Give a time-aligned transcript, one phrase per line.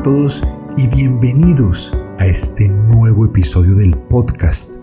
[0.00, 0.42] a todos
[0.78, 4.76] y bienvenidos a este nuevo episodio del podcast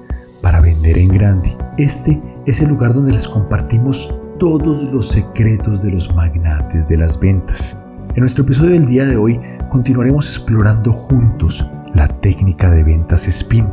[0.44, 1.58] para vender en grande.
[1.80, 7.20] Este es el lugar donde les compartimos todos los secretos de los magnates de las
[7.20, 7.84] ventas.
[8.14, 9.40] En nuestro episodio del día de hoy
[9.72, 11.66] continuaremos explorando juntos
[11.96, 13.66] la técnica de ventas SPIN,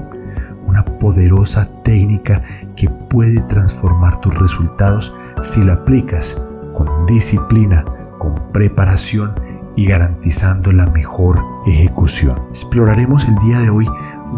[0.66, 2.40] una poderosa técnica
[2.74, 6.40] que puede transformar tus resultados si la aplicas
[6.72, 7.84] con disciplina,
[8.18, 9.34] con preparación
[9.76, 12.38] y garantizando la mejor ejecución.
[12.50, 13.86] Exploraremos el día de hoy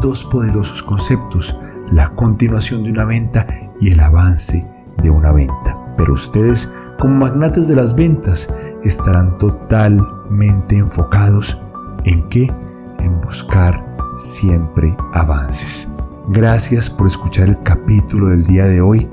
[0.00, 1.58] dos poderosos conceptos,
[1.92, 3.46] la continuación de una venta
[3.80, 4.64] y el avance
[4.98, 5.94] de una venta.
[5.96, 11.60] Pero ustedes, como magnates de las ventas, estarán totalmente enfocados
[12.04, 12.52] en qué?
[12.98, 13.84] En buscar
[14.16, 15.88] siempre avances.
[16.28, 19.08] Gracias por escuchar el capítulo del día de hoy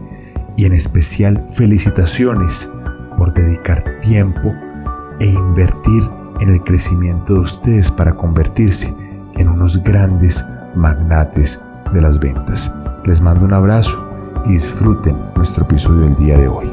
[0.57, 2.69] y en especial felicitaciones
[3.17, 4.49] por dedicar tiempo
[5.19, 6.03] e invertir
[6.39, 8.93] en el crecimiento de ustedes para convertirse
[9.35, 12.73] en unos grandes magnates de las ventas.
[13.05, 16.71] Les mando un abrazo y disfruten nuestro episodio del día de hoy.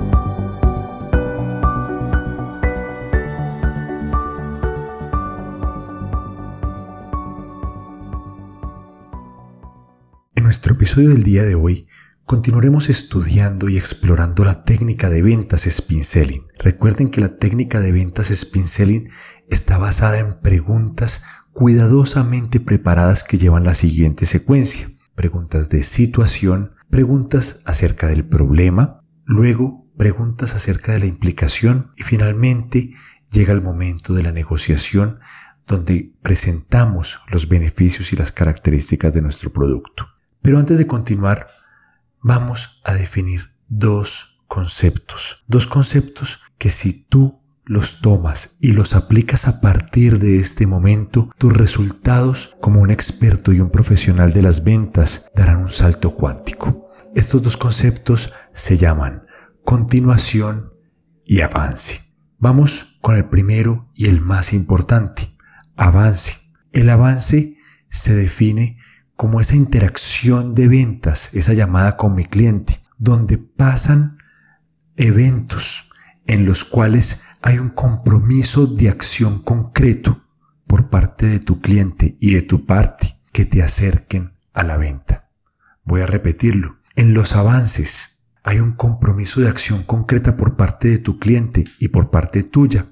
[10.35, 11.87] En nuestro episodio del día de hoy
[12.31, 16.47] Continuaremos estudiando y explorando la técnica de ventas spin selling.
[16.61, 19.11] Recuerden que la técnica de ventas spin selling
[19.49, 24.93] está basada en preguntas cuidadosamente preparadas que llevan la siguiente secuencia.
[25.17, 32.93] Preguntas de situación, preguntas acerca del problema, luego preguntas acerca de la implicación y finalmente
[33.33, 35.19] llega el momento de la negociación
[35.67, 40.07] donde presentamos los beneficios y las características de nuestro producto.
[40.43, 41.49] Pero antes de continuar,
[42.23, 45.45] vamos a definir dos conceptos.
[45.47, 51.31] Dos conceptos que si tú los tomas y los aplicas a partir de este momento,
[51.39, 56.91] tus resultados como un experto y un profesional de las ventas darán un salto cuántico.
[57.15, 59.25] Estos dos conceptos se llaman
[59.65, 60.73] continuación
[61.25, 62.13] y avance.
[62.39, 65.33] Vamos con el primero y el más importante,
[65.77, 66.41] avance.
[66.73, 67.57] El avance
[67.89, 68.80] se define
[69.21, 74.17] como esa interacción de ventas, esa llamada con mi cliente, donde pasan
[74.97, 75.91] eventos
[76.27, 80.25] en los cuales hay un compromiso de acción concreto
[80.67, 85.29] por parte de tu cliente y de tu parte que te acerquen a la venta.
[85.85, 86.79] Voy a repetirlo.
[86.97, 91.89] En los avances hay un compromiso de acción concreta por parte de tu cliente y
[91.89, 92.89] por parte tuya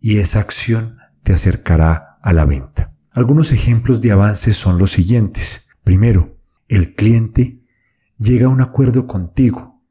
[0.00, 2.77] y esa acción te acercará a la venta.
[3.18, 5.70] Algunos ejemplos de avances son los siguientes.
[5.82, 6.36] Primero,
[6.68, 7.58] el cliente
[8.16, 9.82] llega a un acuerdo contigo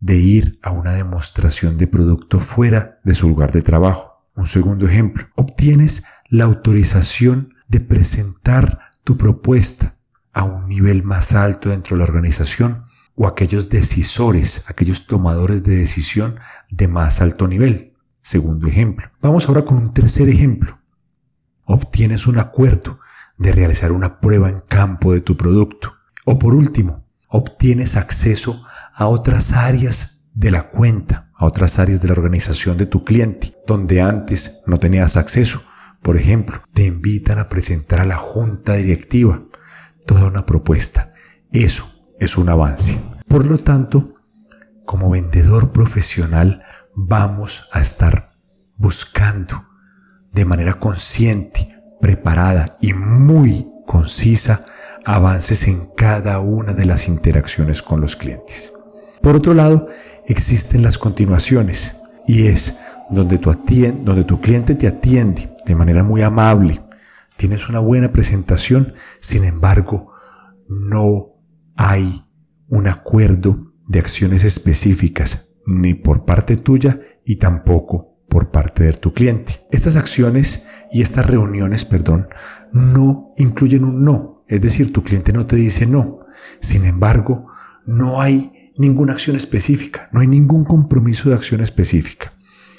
[0.00, 4.28] de ir a una demostración de producto fuera de su lugar de trabajo.
[4.34, 9.96] Un segundo ejemplo, obtienes la autorización de presentar tu propuesta
[10.34, 12.84] a un nivel más alto dentro de la organización
[13.14, 16.38] o aquellos decisores, aquellos tomadores de decisión
[16.70, 17.94] de más alto nivel.
[18.20, 19.10] Segundo ejemplo.
[19.22, 20.83] Vamos ahora con un tercer ejemplo
[21.64, 23.00] obtienes un acuerdo
[23.38, 25.94] de realizar una prueba en campo de tu producto.
[26.24, 28.64] O por último, obtienes acceso
[28.94, 33.56] a otras áreas de la cuenta, a otras áreas de la organización de tu cliente,
[33.66, 35.62] donde antes no tenías acceso.
[36.02, 39.42] Por ejemplo, te invitan a presentar a la junta directiva
[40.06, 41.14] toda una propuesta.
[41.52, 41.86] Eso
[42.20, 43.00] es un avance.
[43.26, 44.14] Por lo tanto,
[44.84, 46.62] como vendedor profesional,
[46.94, 48.32] vamos a estar
[48.76, 49.64] buscando
[50.34, 54.64] de manera consciente, preparada y muy concisa
[55.04, 58.72] avances en cada una de las interacciones con los clientes.
[59.22, 59.88] Por otro lado,
[60.26, 62.80] existen las continuaciones y es
[63.10, 63.52] donde tu,
[64.02, 66.82] donde tu cliente te atiende de manera muy amable,
[67.36, 70.12] tienes una buena presentación, sin embargo,
[70.68, 71.36] no
[71.76, 72.26] hay
[72.68, 79.12] un acuerdo de acciones específicas ni por parte tuya y tampoco por parte de tu
[79.12, 79.66] cliente.
[79.70, 82.28] Estas acciones y estas reuniones, perdón,
[82.72, 84.44] no incluyen un no.
[84.48, 86.20] Es decir, tu cliente no te dice no.
[86.60, 87.46] Sin embargo,
[87.86, 92.32] no hay ninguna acción específica, no hay ningún compromiso de acción específica.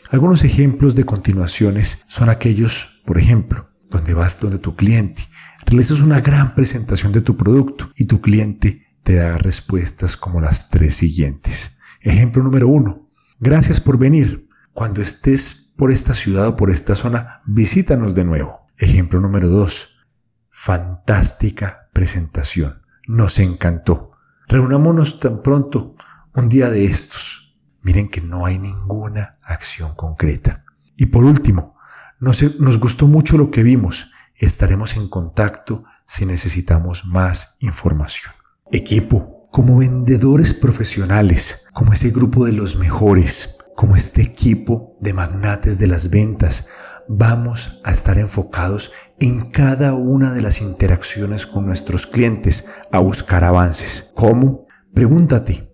[0.09, 5.23] Algunos ejemplos de continuaciones son aquellos, por ejemplo, donde vas donde tu cliente,
[5.65, 10.69] realizas una gran presentación de tu producto y tu cliente te da respuestas como las
[10.69, 11.77] tres siguientes.
[12.01, 13.09] Ejemplo número uno.
[13.39, 14.44] Gracias por venir.
[14.75, 18.67] Cuando estés por esta ciudad o por esta zona, visítanos de nuevo.
[18.77, 20.05] Ejemplo número dos.
[20.49, 22.81] Fantástica presentación.
[23.07, 24.11] Nos encantó.
[24.49, 25.95] Reunámonos tan pronto
[26.33, 27.57] un día de estos.
[27.83, 30.65] Miren que no hay ninguna acción concreta.
[30.97, 31.77] Y por último,
[32.19, 34.11] nos, nos gustó mucho lo que vimos.
[34.35, 38.33] estaremos en contacto si necesitamos más información.
[38.73, 45.77] Equipo, como vendedores profesionales, como ese grupo de los mejores, como este equipo de magnates
[45.77, 46.67] de las ventas,
[47.07, 53.43] vamos a estar enfocados en cada una de las interacciones con nuestros clientes a buscar
[53.43, 54.11] avances.
[54.15, 54.65] ¿Cómo?
[54.93, 55.71] Pregúntate.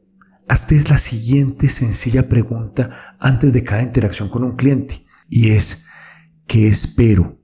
[0.50, 5.86] Hazte la siguiente sencilla pregunta antes de cada interacción con un cliente y es,
[6.46, 7.40] ¿qué espero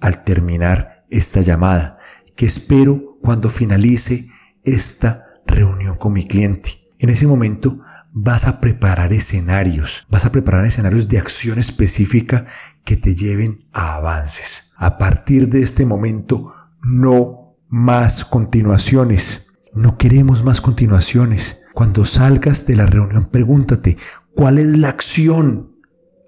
[0.00, 1.98] al terminar esta llamada?
[2.36, 4.28] ¿Qué espero cuando finalice
[4.64, 6.84] esta reunión con mi cliente?
[6.98, 7.80] En ese momento
[8.16, 12.46] vas a preparar escenarios, vas a preparar escenarios de acción específica
[12.84, 14.70] que te lleven a avances.
[14.76, 19.48] A partir de este momento, no más continuaciones.
[19.72, 21.62] No queremos más continuaciones.
[21.74, 23.96] Cuando salgas de la reunión, pregúntate,
[24.36, 25.74] ¿cuál es la acción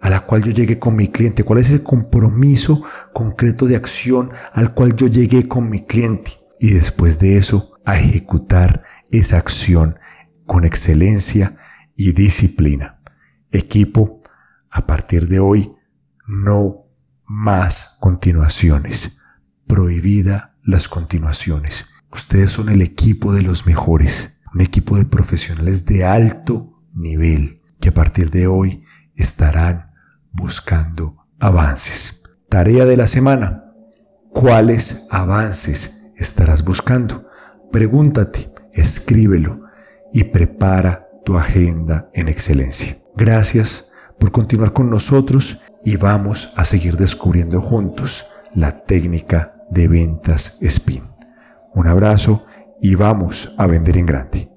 [0.00, 1.44] a la cual yo llegué con mi cliente?
[1.44, 2.82] ¿Cuál es el compromiso
[3.14, 6.32] concreto de acción al cual yo llegué con mi cliente?
[6.58, 10.00] Y después de eso, a ejecutar esa acción
[10.46, 11.56] con excelencia
[11.96, 13.00] y disciplina.
[13.50, 14.22] Equipo,
[14.70, 15.72] a partir de hoy,
[16.26, 16.86] no
[17.24, 19.18] más continuaciones.
[19.66, 21.86] Prohibida las continuaciones.
[22.12, 27.90] Ustedes son el equipo de los mejores, un equipo de profesionales de alto nivel que
[27.90, 28.84] a partir de hoy
[29.14, 29.92] estarán
[30.32, 32.22] buscando avances.
[32.48, 33.64] Tarea de la semana.
[34.30, 37.26] ¿Cuáles avances estarás buscando?
[37.72, 39.62] Pregúntate, escríbelo
[40.12, 42.98] y prepara tu agenda en excelencia.
[43.16, 50.56] Gracias por continuar con nosotros y vamos a seguir descubriendo juntos la técnica de ventas
[50.60, 51.02] spin.
[51.74, 52.46] Un abrazo
[52.80, 54.55] y vamos a vender en grande.